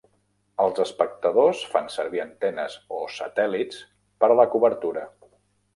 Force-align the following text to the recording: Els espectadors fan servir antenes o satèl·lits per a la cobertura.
Els 0.63 0.79
espectadors 0.83 1.61
fan 1.75 1.91
servir 1.97 2.23
antenes 2.25 2.79
o 3.01 3.03
satèl·lits 3.19 3.87
per 4.23 4.33
a 4.35 4.41
la 4.43 4.53
cobertura. 4.57 5.07